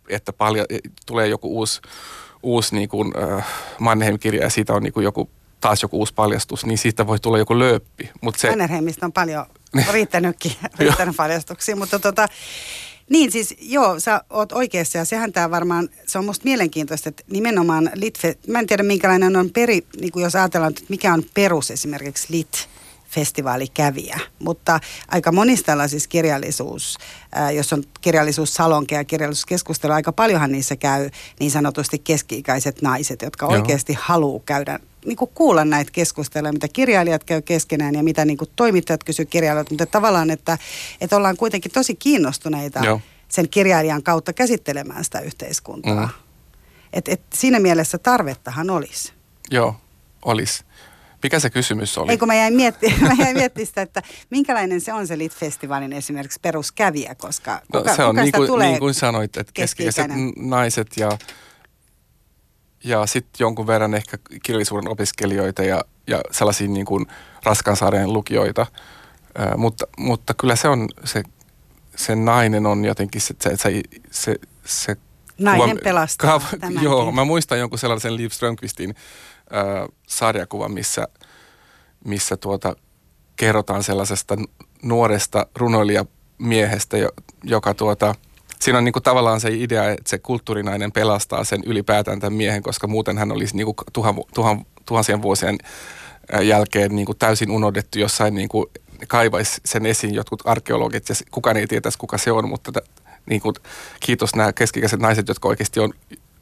[0.09, 0.65] että paljon,
[1.05, 1.81] tulee joku uusi,
[2.43, 3.45] uusi niin kuin, äh,
[3.79, 5.29] Mannheim-kirja ja siitä on niin kuin joku
[5.61, 8.09] taas joku uusi paljastus, niin siitä voi tulla joku lööppi.
[8.21, 8.49] Mut se...
[8.49, 9.45] Mannerheimista on paljon
[9.93, 12.27] riittänytkin, riittänyt paljastuksia, mutta tota,
[13.13, 17.23] niin siis joo, sä oot oikeassa ja sehän tämä varmaan, se on musta mielenkiintoista, että
[17.31, 21.23] nimenomaan Litfe, mä en tiedä minkälainen on peri, niin kuin jos ajatellaan, että mikä on
[21.33, 22.69] perus esimerkiksi Lit,
[23.09, 24.19] festivaalikävijä.
[24.39, 26.97] Mutta aika monissa tällaisissa kirjallisuus,
[27.31, 33.45] ää, jos on kirjallisuussalonkeja ja kirjallisuuskeskustelu, aika paljonhan niissä käy niin sanotusti keski-ikäiset naiset, jotka
[33.45, 33.53] Joo.
[33.53, 38.37] oikeasti haluaa käydä niin kuin kuulla näitä keskusteluja, mitä kirjailijat käy keskenään ja mitä niin
[38.37, 40.57] kuin toimittajat kysyy kirjailijat, mutta tavallaan, että,
[41.01, 43.01] että ollaan kuitenkin tosi kiinnostuneita Joo.
[43.27, 46.05] sen kirjailijan kautta käsittelemään sitä yhteiskuntaa.
[46.05, 46.23] Mm.
[46.93, 49.13] Et, et siinä mielessä tarvettahan olisi.
[49.51, 49.75] Joo,
[50.25, 50.63] olisi.
[51.23, 52.11] Mikä se kysymys oli?
[52.11, 57.15] Ei kun mä jäin miettimään, miettimään sitä, että minkälainen se on se Lit-festivaalin esimerkiksi peruskävijä,
[57.15, 59.83] koska no, kuka, se on kuka niin kuin, tulee niin kuin sanoit, että keski
[60.35, 61.09] naiset ja
[62.83, 67.05] ja sitten jonkun verran ehkä kirjallisuuden opiskelijoita ja, ja sellaisia niin kuin
[67.43, 68.65] raskansarjan lukijoita.
[69.37, 71.23] Ää, mutta, mutta kyllä se on, se,
[71.95, 74.35] se nainen on jotenkin se, se, se, se,
[74.65, 74.97] se
[75.37, 78.95] Nainen kuva, pelastaa kaava, Joo, mä muistan jonkun sellaisen Liv Strömqvistin
[79.55, 81.07] äh, sarjakuvan, missä,
[82.05, 82.75] missä tuota,
[83.35, 84.37] kerrotaan sellaisesta
[84.83, 86.97] nuoresta runoilijamiehestä,
[87.43, 88.15] joka tuota,
[88.63, 92.63] siinä on niin kuin tavallaan se idea, että se kulttuurinainen pelastaa sen ylipäätään tämän miehen,
[92.63, 95.57] koska muuten hän olisi niin kuin tuhan, tuhan, tuhansien vuosien
[96.41, 98.65] jälkeen niin kuin täysin unohdettu jossain niin kuin
[99.07, 102.71] kaivaisi sen esiin jotkut arkeologit ja kukaan ei tietäisi kuka se on, mutta
[103.25, 103.55] niin kuin,
[103.99, 105.93] kiitos nämä keskikäiset naiset, jotka oikeasti on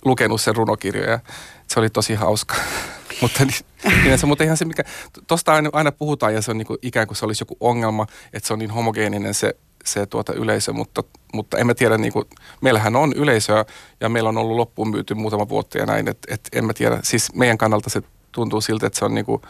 [0.05, 1.19] lukenut sen runokirjoja.
[1.67, 2.55] Se oli tosi hauska.
[3.21, 4.83] mutta, niin, se, mutta ihan se, mikä,
[5.27, 8.07] tuosta aina, aina puhutaan ja se on niin kuin, ikään kuin se olisi joku ongelma,
[8.33, 12.25] että se on niin homogeeninen se se tuota yleisö, mutta, mutta emme tiedä, niin kuin,
[12.61, 13.65] meillähän on yleisöä
[13.99, 17.33] ja meillä on ollut loppuun myyty muutama vuotta ja näin, että et emme tiedä, siis
[17.35, 19.41] meidän kannalta se tuntuu siltä, että se on niin kuin,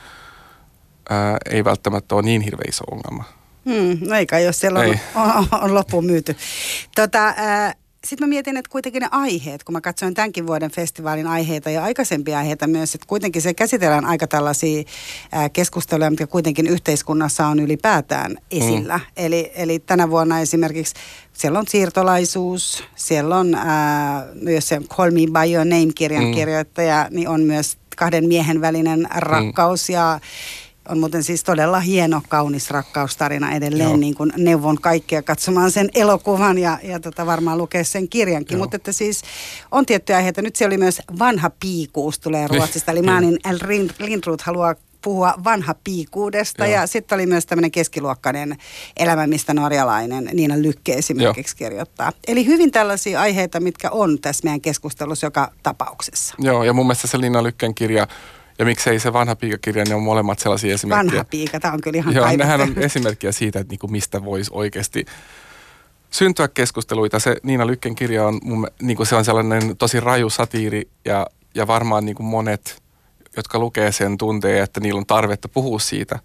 [1.10, 3.24] ää, ei välttämättä ole niin hirveä iso ongelma.
[3.66, 6.36] Hmm, no eikä, jos siellä on, on, on loppuun myyty.
[6.96, 7.74] Tota, ää,
[8.08, 11.84] sitten mä mietin, että kuitenkin ne aiheet, kun mä katsoin tämänkin vuoden festivaalin aiheita ja
[11.84, 14.84] aikaisempia aiheita myös, että kuitenkin se käsitellään aika tällaisia
[15.54, 18.98] keskusteluja, mitkä kuitenkin yhteiskunnassa on ylipäätään esillä.
[18.98, 19.04] Mm.
[19.18, 20.96] Eli, eli tänä vuonna esimerkiksi
[21.34, 26.34] siellä on siirtolaisuus, siellä on, ää, jos se Call Me By Your Name-kirjan mm.
[26.34, 29.94] kirjoittaja, niin on myös kahden miehen välinen rakkaus mm.
[29.94, 30.20] ja
[30.92, 34.00] on muuten siis todella hieno, kaunis rakkaustarina edelleen.
[34.00, 38.58] Niin kuin neuvon kaikkia katsomaan sen elokuvan ja, ja tota varmaan lukea sen kirjankin.
[38.58, 39.22] Mutta että siis
[39.72, 40.42] on tiettyjä aiheita.
[40.42, 42.92] Nyt se oli myös vanha piikuus tulee Ruotsista.
[42.92, 43.58] Eli Maanin L.
[44.00, 46.66] Lindroth haluaa puhua vanha piikuudesta.
[46.66, 46.76] Joo.
[46.76, 48.58] Ja sitten oli myös tämmöinen keskiluokkainen
[48.98, 51.70] elämä, mistä norjalainen Niina Lykke esimerkiksi Joo.
[51.70, 52.12] kirjoittaa.
[52.28, 56.36] Eli hyvin tällaisia aiheita, mitkä on tässä meidän keskustelussa joka tapauksessa.
[56.40, 58.08] Joo, ja mun mielestä se Niina Lykken kirja
[58.62, 61.12] ja miksei se vanha piikakirja, ne on molemmat sellaisia esimerkkejä.
[61.12, 64.52] Vanha piika, tämä on kyllä ihan Joo, nehän on esimerkkiä siitä, että niinku mistä voisi
[64.54, 65.06] oikeasti
[66.10, 67.20] syntyä keskusteluita.
[67.20, 71.68] Se Niina Lykken kirja on, mun, niinku se on sellainen tosi raju satiiri ja, ja
[71.68, 72.82] varmaan niinku monet,
[73.38, 76.20] jotka lukee sen, tuntee, että niillä on tarvetta puhua siitä.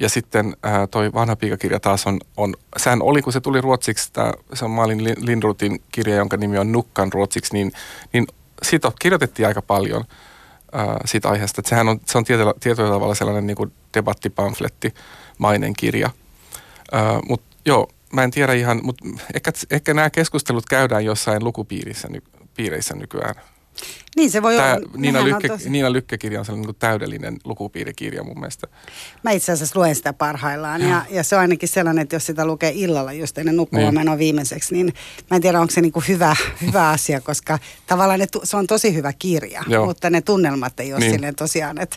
[0.00, 4.12] Ja sitten ää, toi vanha piikakirja taas on, on, sehän oli, kun se tuli ruotsiksi,
[4.12, 7.72] tää, se on Malin Lindrutin kirja, jonka nimi on Nukkan ruotsiksi, niin,
[8.12, 8.26] niin
[8.62, 10.04] siitä kirjoitettiin aika paljon–
[10.72, 11.60] ää, siitä aiheesta.
[11.60, 14.94] Että sehän on, se on tietyllä, tietyllä tavalla sellainen niin kuin debattipamfletti,
[15.38, 16.10] mainen kirja.
[17.28, 19.04] Mutta joo, mä en tiedä ihan, mutta
[19.34, 22.22] ehkä, ehkä nämä keskustelut käydään jossain lukupiirissä ny,
[22.56, 23.34] piireissä nykyään.
[24.16, 24.90] Niin se voi Tää, olla.
[24.96, 25.70] Niina, Lykke, tosi...
[25.70, 28.66] Niina Lykke-kirja on sellainen niin täydellinen lukupiirikirja mun mielestä.
[29.22, 32.26] Mä itse asiassa luen sitä parhaillaan ja, ja, ja se on ainakin sellainen, että jos
[32.26, 34.18] sitä lukee illalla just ennen nukkumaan niin.
[34.18, 34.94] viimeiseksi, niin
[35.30, 38.66] mä en tiedä onko se niin kuin hyvä, hyvä asia, koska tavallaan ne, se on
[38.66, 39.86] tosi hyvä kirja, Joo.
[39.86, 41.12] mutta ne tunnelmat ei ole niin.
[41.12, 41.96] silleen tosiaan, että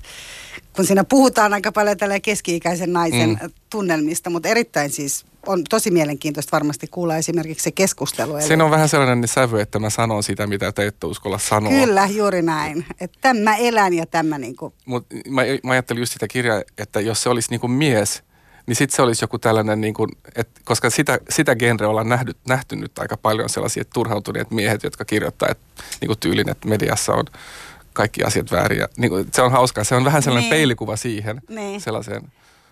[0.76, 3.52] kun siinä puhutaan aika paljon tällä keski-ikäisen naisen mm.
[3.70, 8.42] tunnelmista, mutta erittäin siis on tosi mielenkiintoista varmasti kuulla esimerkiksi se keskustelu.
[8.42, 11.72] Siinä on vähän sellainen niin sävy, että mä sanon sitä, mitä te ette uskalla sanoa.
[11.72, 12.86] Kyllä, juuri näin.
[13.02, 14.74] Että tämä elän ja tämä niin kuin.
[14.86, 18.24] Mut mä, mä ajattelin just sitä kirjaa, että jos se olisi niin kuin mies,
[18.68, 22.36] niin sitten se olisi joku tällainen, niin kuin, että koska sitä, sitä genreä ollaan nähty,
[22.48, 27.14] nähty nyt aika paljon sellaisia turhautuneet miehet, jotka kirjoittaa, että niin kuin tyylin, että mediassa
[27.14, 27.26] on
[27.94, 28.80] kaikki asiat väärin.
[28.80, 29.84] Ja, niin kuin, se on hauskaa.
[29.84, 30.58] Se on vähän sellainen niin.
[30.58, 31.82] peilikuva siihen, niin.
[31.82, 32.22] sellaiseen.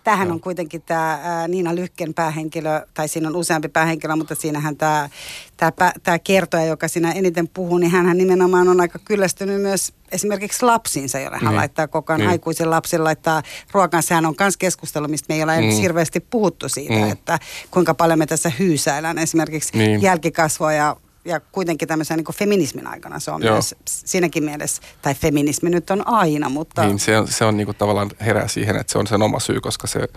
[0.04, 5.08] Tähän on kuitenkin tämä Niina Lykken päähenkilö, tai siinä on useampi päähenkilö, mutta siinähän tämä,
[5.56, 10.64] tämä, tämä kertoja, joka siinä eniten puhuu, niin hän nimenomaan on aika kyllästynyt myös esimerkiksi
[10.64, 11.56] lapsiinsa, jolle hän niin.
[11.56, 12.30] laittaa koko ajan niin.
[12.30, 14.02] aikuisen lapsen laittaa ruokan.
[14.02, 15.68] Sehän on myös keskustelu, mistä me ei ole mm.
[15.68, 17.10] hirveästi puhuttu siitä, mm.
[17.10, 17.38] että
[17.70, 20.02] kuinka paljon me tässä hyysäillään esimerkiksi niin.
[20.02, 23.52] jälkikasvua ja ja kuitenkin tämmöisen niin feminismin aikana se on Joo.
[23.52, 26.86] myös siinäkin mielessä, tai feminismi nyt on aina, mutta...
[26.86, 29.40] Niin, se on, se on niin kuin tavallaan herää siihen, että se on sen oma
[29.40, 30.08] syy, koska se,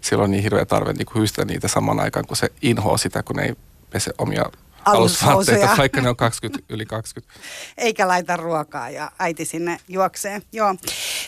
[0.00, 3.40] sillä on niin hirveä tarve niin kuin niitä saman aikaan, kun se inhoaa sitä, kun
[3.40, 3.54] ei
[3.90, 4.44] pese omia
[4.84, 7.34] alusvaatteita, vaikka ne on 20, yli 20.
[7.78, 10.42] Eikä laita ruokaa ja äiti sinne juoksee.
[10.52, 10.74] Joo.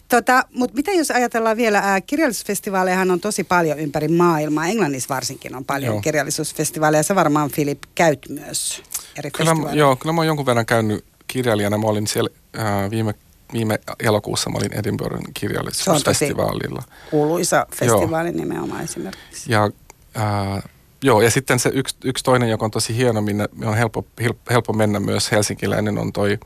[0.08, 4.66] Tota, Mutta mitä jos ajatellaan vielä, ää, kirjallisuusfestivaalejahan on tosi paljon ympäri maailmaa.
[4.66, 6.02] Englannissa varsinkin on paljon joo.
[6.02, 7.02] kirjallisuusfestivaaleja.
[7.02, 8.82] Sä varmaan, Filip, käyt myös
[9.18, 11.78] eri kyllä, Joo, kyllä mä oon jonkun verran käynyt kirjailijana.
[11.78, 13.14] Mä olin siellä ää, viime
[13.52, 16.80] viime elokuussa mä olin Edinburghin kirjallisuusfestivaalilla.
[16.80, 18.36] Se on tosi kuuluisa festivaali Joo.
[18.36, 19.52] nimenomaan esimerkiksi.
[19.52, 19.70] Ja
[20.14, 20.62] ää,
[21.04, 24.06] Joo, ja sitten se yksi, yksi toinen, joka on tosi hieno, minne on helppo,
[24.50, 26.38] helppo mennä myös helsinkiläinen, on toi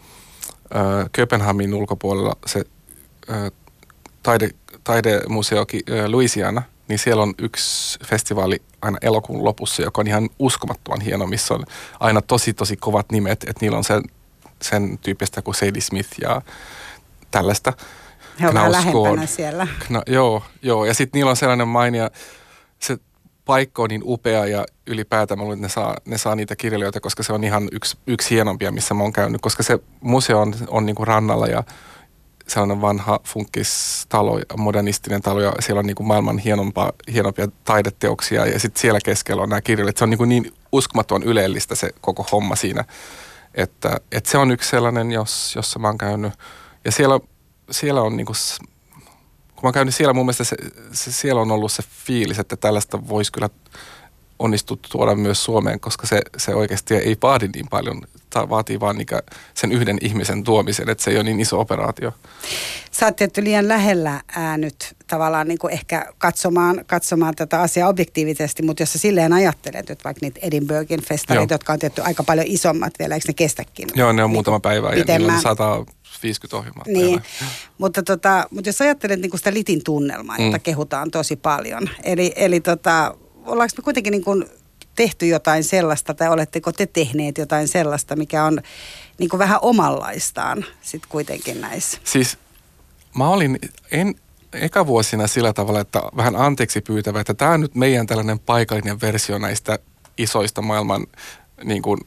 [0.77, 2.65] äh, Köpenhamin ulkopuolella se
[3.31, 3.53] äh,
[4.23, 4.51] taide,
[4.85, 11.01] taidemuseo äh, Louisiana, niin siellä on yksi festivaali aina elokuun lopussa, joka on ihan uskomattoman
[11.01, 11.65] hieno, missä on
[12.01, 14.03] aina tosi tosi kovat nimet, että niillä on sen,
[14.63, 16.43] sen tyyppistä kuin Sadie Smith ja
[17.31, 17.73] tällaista.
[18.41, 19.67] He ovat lähempänä siellä.
[19.87, 22.11] Kna, joo, joo, ja sitten niillä on sellainen mainia,
[22.79, 22.99] se
[23.45, 27.01] paikka on niin upea ja ylipäätään mä luulen, että ne saa, ne saa niitä kirjailijoita,
[27.01, 30.55] koska se on ihan yksi, yksi hienompia, missä mä oon käynyt, koska se museo on,
[30.69, 31.65] on niin kuin rannalla ja
[32.49, 38.61] sellainen vanha funkistalo, modernistinen talo ja siellä on niin kuin maailman hienompaa, hienompia taideteoksia ja
[38.61, 39.97] sitten siellä keskellä on nämä kirjailijat.
[39.97, 42.85] Se on niin, kuin niin uskomattoman ylellistä se koko homma siinä,
[43.55, 46.33] että, että se on yksi sellainen, jos, jossa mä oon käynyt.
[46.85, 47.21] Ja siellä,
[47.71, 48.37] siellä on niin kuin
[49.59, 50.57] kun mä oon käynyt siellä, mun mielestä se,
[50.93, 53.49] se, siellä on ollut se fiilis, että tällaista voisi kyllä
[54.39, 58.03] onnistua tuoda myös Suomeen, koska se, se oikeasti ei vaadi niin paljon.
[58.31, 58.97] Tämä vaatii vaan
[59.55, 62.13] sen yhden ihmisen tuomisen, että se ei ole niin iso operaatio.
[62.91, 67.89] Sä oot tietty liian lähellä ää, nyt tavallaan niin kuin ehkä katsomaan, katsomaan tätä asiaa
[67.89, 72.23] objektiivisesti, mutta jos sä silleen ajattelet, että vaikka niitä Edinburghin festarit, jotka on tietty aika
[72.23, 73.89] paljon isommat vielä, eikö ne kestäkin?
[73.95, 76.85] Joo, ne on niin muutama päivä ja niillä on 150 ohjelmaa.
[76.87, 77.21] Niin,
[77.79, 80.45] mutta, tota, mutta jos ajattelet niin kuin sitä litin tunnelmaa, mm.
[80.45, 83.15] jota kehutaan tosi paljon, eli, eli tota,
[83.47, 84.45] ollaanko me kuitenkin niin kuin
[84.99, 88.61] tehty jotain sellaista tai oletteko te tehneet jotain sellaista, mikä on
[89.19, 91.99] niin kuin vähän omanlaistaan sitten kuitenkin näissä?
[92.05, 92.39] Siis
[93.17, 93.59] mä olin
[93.91, 94.15] en,
[94.53, 99.01] eka vuosina sillä tavalla, että vähän anteeksi pyytävä, että tämä on nyt meidän tällainen paikallinen
[99.01, 99.79] versio näistä
[100.19, 101.07] isoista maailman
[101.65, 102.01] niin kuin,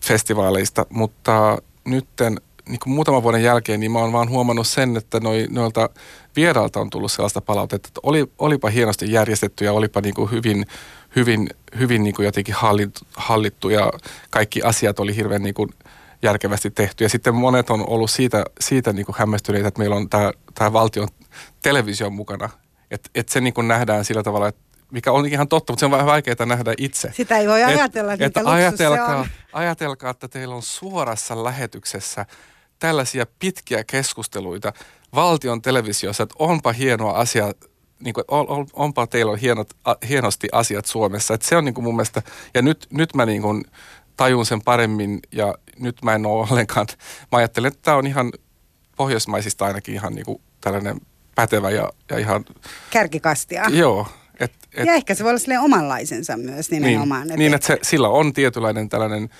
[0.00, 2.40] festivaaleista, mutta nytten
[2.70, 5.88] niin kuin muutaman vuoden jälkeen, niin mä oon vaan huomannut sen, että noi, noilta
[6.36, 10.66] vierailta on tullut sellaista palautetta, että oli, olipa hienosti järjestetty ja olipa niin kuin hyvin,
[11.16, 13.92] hyvin, hyvin niin kuin jotenkin hallittu, hallittu ja
[14.30, 15.70] kaikki asiat oli hirveän niin kuin
[16.22, 17.04] järkevästi tehty.
[17.04, 20.72] Ja sitten monet on ollut siitä, siitä niin kuin hämmästyneitä, että meillä on tämä, tämä
[20.72, 21.08] valtion
[21.62, 22.48] televisio mukana.
[22.90, 25.86] Että et se niin kuin nähdään sillä tavalla, että mikä on ihan totta, mutta se
[25.86, 27.12] on vähän vaikeaa nähdä itse.
[27.12, 32.26] Sitä ei voi ajatella, et, että ajatelkaa, ajatelkaa, että teillä on suorassa lähetyksessä
[32.80, 34.72] tällaisia pitkiä keskusteluita
[35.14, 37.52] valtion televisiossa, että onpa hienoa asia,
[38.00, 41.34] niin kuin, on, onpa teillä on hienot, a, hienosti asiat Suomessa.
[41.34, 42.22] Että se on niin kuin mun mielestä,
[42.54, 43.64] ja nyt, nyt mä niin kuin
[44.16, 46.86] tajun sen paremmin ja nyt mä en ole ollenkaan,
[47.32, 48.32] mä ajattelen, että tämä on ihan
[48.96, 51.00] pohjoismaisista ainakin ihan niin kuin tällainen
[51.34, 52.44] pätevä ja, ja ihan...
[52.90, 53.64] Kärkikastia.
[53.68, 54.06] Joo.
[54.40, 57.22] Et, et, ja ehkä se voi olla omanlaisensa myös nimenomaan.
[57.22, 59.30] Niin, et, niin että se, sillä on tietynlainen tällainen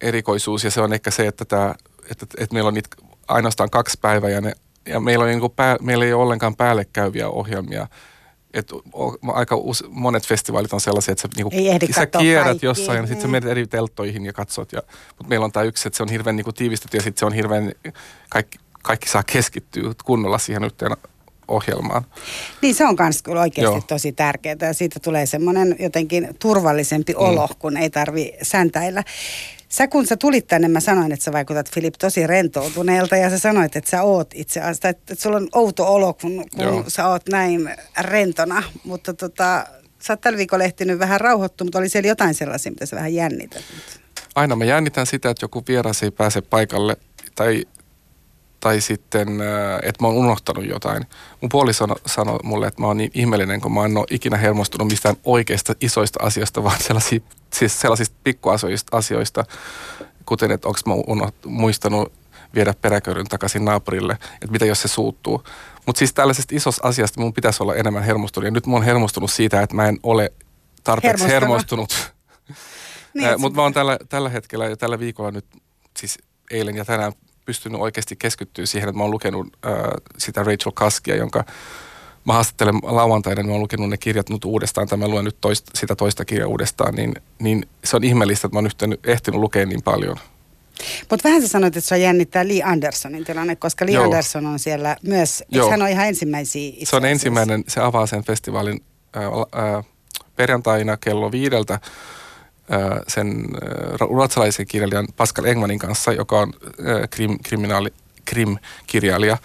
[0.00, 1.74] erikoisuus ja se on ehkä se, että, tämä,
[2.10, 2.88] että, että meillä on niitä
[3.28, 4.52] ainoastaan kaksi päivää ja, ne,
[4.86, 7.86] ja meillä, on niin kuin pää, meillä ei ole ollenkaan päällekkäyviä ohjelmia–
[8.54, 8.72] et
[9.32, 11.50] aika us, monet festivaalit on sellaisia, että sä, niinku,
[11.94, 12.66] sä kierrät kaikki.
[12.66, 14.72] jossain ja sitten sä menet eri telttoihin ja katsot.
[14.72, 17.26] Ja, mutta meillä on tämä yksi, että se on hirveän niinku, tiivistetty ja sitten se
[17.26, 17.72] on hirveän,
[18.28, 20.92] kaikki, kaikki saa keskittyä kunnolla siihen yhteen
[21.48, 22.04] ohjelmaan.
[22.62, 23.84] Niin se on myös kyllä oikeasti Joo.
[23.86, 27.54] tosi tärkeää ja siitä tulee semmoinen jotenkin turvallisempi olo, mm.
[27.58, 29.02] kun ei tarvi säntäillä.
[29.72, 33.38] Sä kun sä tulit tänne, mä sanoin, että sä vaikutat Filip tosi rentoutuneelta ja sä
[33.38, 37.08] sanoit, että sä oot itse asiassa, että, että sulla on outo olo, kun, kun sä
[37.08, 39.66] oot näin rentona, mutta tota,
[39.98, 43.14] sä oot tällä viikolla ehtinyt vähän rauhoittua, mutta oli siellä jotain sellaisia, mitä sä vähän
[43.14, 43.62] jännität.
[44.34, 46.96] Aina mä jännitän sitä, että joku vieras ei pääse paikalle
[47.34, 47.64] tai,
[48.60, 51.06] tai sitten, äh, että mä oon unohtanut jotain.
[51.40, 54.88] Mun puoliso sanoi mulle, että mä oon niin ihmeellinen, kun mä en ole ikinä hermostunut
[54.88, 57.20] mistään oikeista isoista asioista, vaan sellaisia
[57.52, 59.44] siis sellaisista pikkuasioista, asioista,
[60.26, 62.12] kuten että onko mä muistanut
[62.54, 65.44] viedä peräköryn takaisin naapurille, että mitä jos se suuttuu.
[65.86, 68.44] Mutta siis tällaisesta isosta asiasta mun pitäisi olla enemmän hermostunut.
[68.44, 70.32] Ja nyt mä oon hermostunut siitä, että mä en ole
[70.84, 72.12] tarpeeksi hermostunut.
[73.14, 75.46] niin, Mutta mä oon tällä, tällä hetkellä ja tällä viikolla nyt,
[75.98, 76.18] siis
[76.50, 77.12] eilen ja tänään
[77.44, 79.72] pystynyt oikeasti keskittyä siihen, että mä oon lukenut äh,
[80.18, 81.44] sitä Rachel Kaskia, jonka
[82.24, 85.36] mä haastattelen lauantaina, niin mä oon lukenut ne kirjat nyt uudestaan, tai mä luen nyt
[85.40, 89.40] toista, sitä toista kirjaa uudestaan, niin, niin se on ihmeellistä, että mä oon ehtinyt, ehtinyt
[89.40, 90.16] lukea niin paljon.
[91.10, 94.04] Mutta vähän sä sanoit, että se jännittää Lee Andersonin tilanne, koska Lee Joo.
[94.04, 98.06] Anderson on siellä myös, eikö hän ole ihan ensimmäisiä itse Se on ensimmäinen, se avaa
[98.06, 98.82] sen festivaalin
[99.12, 99.84] ää, ää,
[100.36, 101.80] perjantaina kello viideltä
[103.08, 103.44] sen
[104.00, 106.52] ruotsalaisen kirjailijan Pascal Engmanin kanssa, joka on
[107.10, 107.92] krim, kriminaali,
[108.24, 109.38] krim-kirjailija.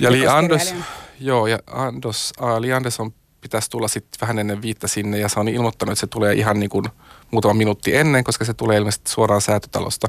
[0.00, 0.74] Ja Lee Anders,
[1.20, 5.40] joo, ja Anders, uh, Lee Anderson pitäisi tulla sitten vähän ennen viittä sinne ja se
[5.40, 6.84] on ilmoittanut, että se tulee ihan niin kuin
[7.30, 10.08] muutama minuutti ennen, koska se tulee ilmeisesti suoraan säätötalosta.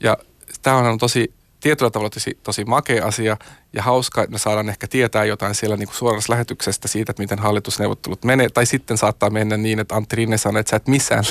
[0.00, 0.16] Ja
[0.62, 3.36] tämä on tosi tietyllä tavalla tosi, tosi makea asia
[3.72, 7.22] ja hauska, että me saadaan ehkä tietää jotain siellä niin kuin suorassa lähetyksestä siitä, että
[7.22, 8.48] miten hallitusneuvottelut menee.
[8.48, 11.24] Tai sitten saattaa mennä niin, että Antti Rinne sanoo, että sä et missään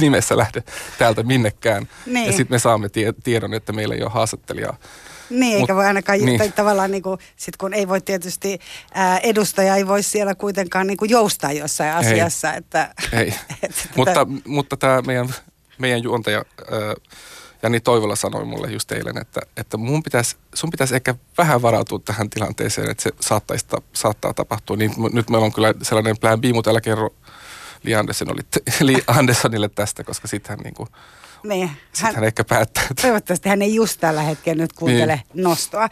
[0.00, 0.62] nimessä lähde
[0.98, 1.88] täältä minnekään.
[2.06, 2.26] Niin.
[2.26, 4.76] Ja sitten me saamme tie, tiedon, että meillä ei ole haastattelijaa.
[5.30, 6.52] Niin, eikä voi ainakaan, niin.
[6.52, 8.58] tavallaan niin kuin, sit kun ei voi tietysti,
[8.94, 12.52] ää, edustaja ei voi siellä kuitenkaan niin kuin joustaa jossain asiassa.
[12.52, 13.28] Ei, että, ei.
[13.62, 15.34] että mutta, mutta tämä meidän,
[15.78, 16.94] meidän juontaja ää,
[17.62, 21.98] Jani Toivola sanoi mulle just eilen, että, että mun pitäisi, sun pitäisi ehkä vähän varautua
[22.04, 24.76] tähän tilanteeseen, että se saattaisi, saattaa tapahtua.
[24.76, 27.10] Niin nyt meillä on kyllä sellainen plan B, mutta älä kerro
[27.82, 28.40] Li, Anderson oli,
[28.80, 30.88] Li Andersonille tästä, koska sitten hän niin kuin,
[31.44, 31.70] niin.
[32.00, 32.84] Hän, hän ehkä päättää.
[33.02, 35.44] Toivottavasti hän ei just tällä hetkellä nyt kuuntele niin.
[35.44, 35.88] nostoa.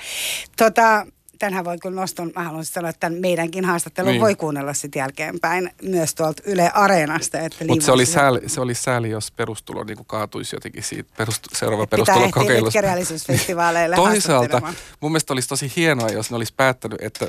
[0.57, 1.07] Tota,
[1.39, 4.21] tänhän voi kyllä noston, mä haluaisin sanoa, että tämän meidänkin haastattelun niin.
[4.21, 7.39] voi kuunnella sitten jälkeenpäin myös tuolta Yle Areenasta.
[7.69, 11.49] Mutta se, oli sääli, se oli sääli, jos perustulo niin kuin kaatuisi jotenkin siitä perustu,
[11.53, 12.79] seuraava perustulokokeilusta.
[12.79, 14.61] Pitää Toisaalta
[15.01, 17.29] mun mielestä olisi tosi hienoa, jos ne olisi päättänyt, että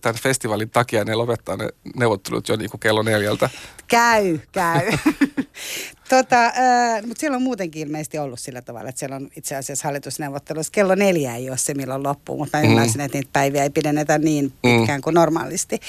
[0.00, 3.50] tämän festivaalin takia ne lopettaa ne neuvottelut jo niin kuin kello neljältä.
[3.86, 4.92] Käy, käy.
[6.08, 6.52] tota, äh,
[7.06, 10.94] mutta siellä on muutenkin ilmeisesti ollut sillä tavalla, että siellä on itse asiassa hallitusneuvottelussa kello
[10.94, 12.70] neljä ei ole se milloin loppuu, mutta mä mm.
[12.70, 15.02] ymmärsin, että niitä päiviä ei pidennetä niin pitkään mm.
[15.02, 15.80] kuin normaalisti.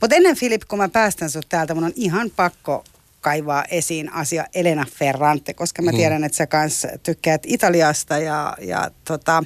[0.00, 2.84] Mutta ennen Filip, kun mä päästän sut täältä, mun on ihan pakko
[3.20, 5.96] kaivaa esiin asia Elena Ferrante, koska mä mm.
[5.96, 9.44] tiedän, että sä kanssa tykkäät Italiasta ja, ja tota,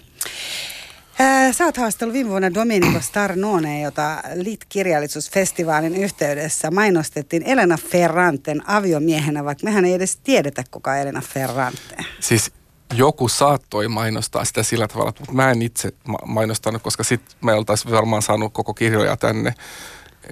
[1.18, 9.44] Ää, sä oot haastellut viime vuonna Domenico Starnone, jota Lit-kirjallisuusfestivaalin yhteydessä mainostettiin Elena Ferranten aviomiehenä,
[9.44, 11.96] vaikka mehän ei edes tiedetä, kuka Elena Ferrante.
[12.20, 12.52] Siis
[12.94, 15.92] joku saattoi mainostaa sitä sillä tavalla, mutta mä en itse
[16.26, 19.54] mainostanut, koska sitten me oltaisiin varmaan saanut koko kirjoja tänne.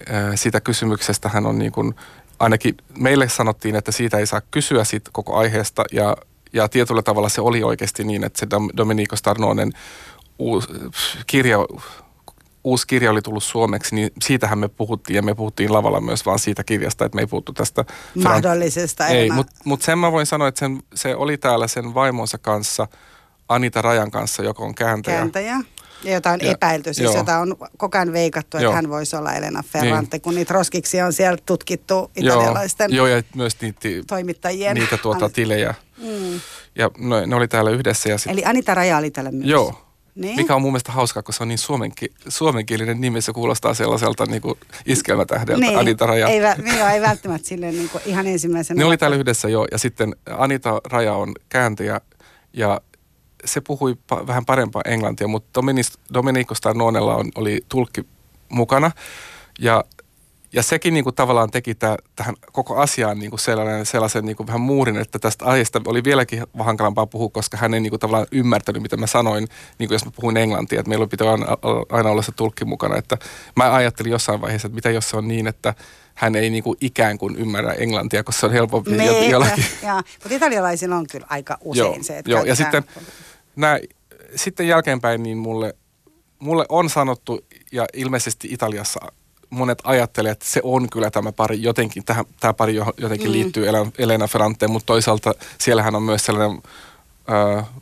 [0.08, 1.94] Ää, siitä kysymyksestä hän on niin kuin,
[2.38, 6.16] ainakin meille sanottiin, että siitä ei saa kysyä siitä koko aiheesta ja,
[6.52, 9.72] ja tietyllä tavalla se oli oikeasti niin, että se Domenico Starnonen
[10.38, 10.68] uusi
[11.26, 11.58] kirja,
[12.64, 16.38] uusi kirja oli tullut suomeksi, niin siitähän me puhuttiin ja me puhuttiin lavalla myös vaan
[16.38, 17.84] siitä kirjasta, että me ei puhuttu tästä.
[18.14, 19.06] Mahdollisesta.
[19.06, 22.86] Ei, mutta mut sen mä voin sanoa, että sen, se oli täällä sen vaimonsa kanssa,
[23.48, 25.16] Anita Rajan kanssa, joka on kääntäjä.
[25.16, 25.56] Kääntäjä.
[26.04, 27.16] Ja jota on ja, epäilty, siis joo.
[27.16, 28.72] jota on koko ajan veikattu, että joo.
[28.72, 30.22] hän voisi olla Elena Ferrante, niin.
[30.22, 34.74] kun niitä roskiksi on siellä tutkittu italialaisten joo, joo ja myös niitä, toimittajien.
[34.74, 35.74] niitä tuota, tilejä.
[35.98, 36.40] Mm.
[36.74, 38.08] Ja no, ne oli täällä yhdessä.
[38.08, 39.48] Ja sit, Eli Anita Raja oli täällä myös.
[39.48, 39.83] Joo,
[40.14, 40.36] niin.
[40.36, 44.26] Mikä on mun mielestä hauskaa, kun se on niin suomenki, suomenkielinen nimi, se kuulostaa sellaiselta
[44.26, 45.78] niin kuin iskelmätähdeltä, niin.
[45.78, 46.28] Anita Raja.
[46.28, 48.78] Ei, niin joo, ei välttämättä silleen niin kuin ihan ensimmäisenä.
[48.78, 52.00] Ne oli täällä yhdessä jo, ja sitten Anita Raja on kääntäjä,
[52.52, 52.80] ja
[53.44, 55.60] se puhui pa- vähän parempaa englantia, mutta
[56.14, 58.06] Domenico Starnonella on, oli tulkki
[58.48, 58.90] mukana,
[59.58, 59.84] ja
[60.54, 64.36] ja sekin niin kuin tavallaan teki täh, tähän koko asiaan niin kuin sellainen, sellaisen niin
[64.36, 68.00] kuin vähän muurin, että tästä aiheesta oli vieläkin hankalampaa puhua, koska hän ei niin kuin
[68.00, 71.26] tavallaan ymmärtänyt, mitä mä sanoin, niin kuin jos mä puhuin englantia, että meillä pitää
[71.92, 72.96] aina olla se tulkki mukana.
[72.96, 73.18] Että
[73.56, 75.74] mä ajattelin jossain vaiheessa, että mitä jos se on niin, että
[76.14, 79.64] hän ei niin kuin ikään kuin ymmärrä englantia, koska se on helpompi niin, jollakin.
[79.86, 82.84] Joo, mutta italialaisilla on kyllä aika usein joo, se, että joo, ja sitten,
[83.56, 83.78] nää,
[84.36, 85.74] sitten jälkeenpäin niin mulle,
[86.38, 87.40] mulle on sanottu,
[87.72, 89.00] ja ilmeisesti Italiassa
[89.50, 93.32] monet ajattelee, että se on kyllä tämä pari jotenkin, tähän, tämä pari jotenkin mm.
[93.32, 93.66] liittyy
[93.98, 96.62] Elena Ferranteen, mutta toisaalta siellähän on myös sellainen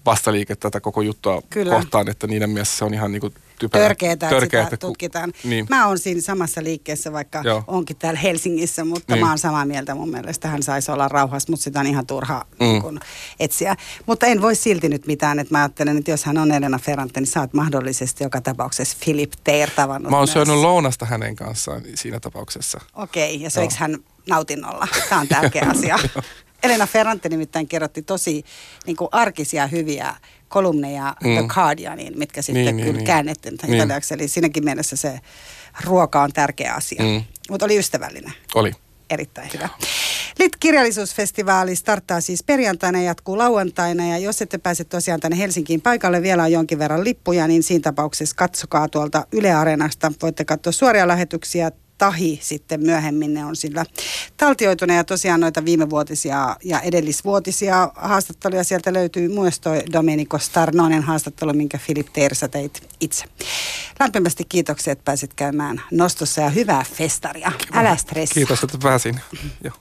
[0.07, 1.75] vastaliike tätä koko juttua Kyllä.
[1.75, 3.85] kohtaan, että niiden mielessä se on ihan niin kuin typerä.
[3.85, 5.33] Törkeätä, Törkeätä että tutkitaan.
[5.45, 5.67] Niin.
[5.69, 7.65] Mä oon siinä samassa liikkeessä, vaikka Joo.
[7.67, 9.25] onkin täällä Helsingissä, mutta niin.
[9.25, 9.95] mä oon samaa mieltä.
[9.95, 12.67] Mun mielestä hän saisi olla rauhassa, mutta sitä on ihan turha mm.
[12.67, 13.01] niin kun,
[13.41, 13.77] etsiä.
[14.07, 17.21] Mutta en voi silti nyt mitään, että mä ajattelen, että jos hän on Elena Ferrante,
[17.21, 20.33] niin sä oot mahdollisesti joka tapauksessa Philip Teer tavannut Mä oon myös.
[20.33, 22.81] syönyt lounasta hänen kanssaan siinä tapauksessa.
[22.95, 24.89] Okei, okay, ja söikö hän nautinnolla?
[25.09, 25.99] Tämä on tärkeä asia.
[26.63, 28.45] Elena Ferrante nimittäin kirjoitti tosi
[28.87, 30.15] niin kuin arkisia hyviä
[30.49, 31.35] kolumneja mm.
[31.35, 33.07] The Guardianiin, mitkä sitten niin, kyllä niin, niin.
[33.07, 33.75] käännettiin niin.
[33.75, 34.15] italiaksi.
[34.15, 35.21] Eli siinäkin mielessä se
[35.85, 37.03] ruoka on tärkeä asia.
[37.03, 37.25] Mm.
[37.51, 38.33] Mutta oli ystävällinen.
[38.55, 38.73] Oli.
[39.11, 39.69] Erittäin hyvä.
[40.39, 44.09] Lit-kirjallisuusfestivaali starttaa siis perjantaina ja jatkuu lauantaina.
[44.09, 47.83] Ja jos ette pääse tosiaan tänne Helsinkiin paikalle, vielä on jonkin verran lippuja, niin siinä
[47.83, 50.13] tapauksessa katsokaa tuolta Yle Areenasta.
[50.23, 51.73] Voitte katsoa suoria lähetyksiä
[52.03, 53.85] tahi sitten myöhemmin ne on sillä
[54.37, 61.53] taltioituna ja tosiaan noita viimevuotisia ja edellisvuotisia haastatteluja sieltä löytyy myös toi Domenico Starnonen haastattelu,
[61.53, 63.25] minkä Filip Teersä teit itse.
[64.01, 67.53] Lämpimästi kiitoksia, että pääsit käymään nostossa ja hyvää festaria.
[67.73, 68.35] Älä stressaa.
[68.35, 69.21] Kiitos, että pääsin.
[69.65, 69.71] Jo.